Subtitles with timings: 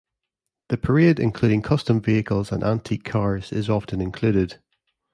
[0.69, 4.59] The parade including custom vehicles and antique cars is often included.